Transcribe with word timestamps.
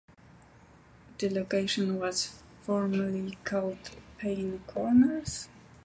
The 1.19 1.29
location 1.29 1.99
was 1.99 2.33
formerly 2.63 3.37
called 3.43 3.91
Payne's 4.17 4.61
Corners. 4.65 5.47